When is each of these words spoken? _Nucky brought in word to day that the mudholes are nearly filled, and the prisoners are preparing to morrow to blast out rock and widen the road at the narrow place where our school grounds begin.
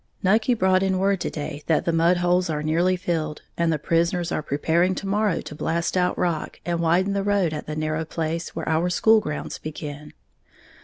_Nucky 0.23 0.55
brought 0.55 0.81
in 0.81 0.97
word 0.97 1.21
to 1.21 1.29
day 1.29 1.61
that 1.67 1.85
the 1.85 1.93
mudholes 1.93 2.49
are 2.49 2.63
nearly 2.63 2.95
filled, 2.97 3.43
and 3.55 3.71
the 3.71 3.77
prisoners 3.77 4.31
are 4.31 4.41
preparing 4.41 4.95
to 4.95 5.05
morrow 5.05 5.41
to 5.41 5.53
blast 5.53 5.95
out 5.95 6.17
rock 6.17 6.59
and 6.65 6.79
widen 6.79 7.13
the 7.13 7.21
road 7.21 7.53
at 7.53 7.67
the 7.67 7.75
narrow 7.75 8.03
place 8.03 8.55
where 8.55 8.67
our 8.67 8.89
school 8.89 9.19
grounds 9.19 9.59
begin. 9.59 10.13